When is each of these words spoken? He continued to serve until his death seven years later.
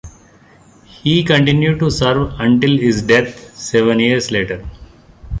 He 0.85 1.23
continued 1.23 1.77
to 1.77 1.91
serve 1.91 2.33
until 2.39 2.75
his 2.75 3.03
death 3.03 3.53
seven 3.55 3.99
years 3.99 4.31
later. 4.31 4.65